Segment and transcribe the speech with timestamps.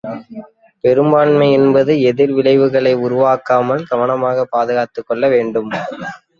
[0.83, 5.71] பெரும்பான்மை என்பது, எதிர் விளைவுகளை உருவாக்காமல் கவனமாகப் பாதுகாத்துக் கொள்ள வேண்டும்!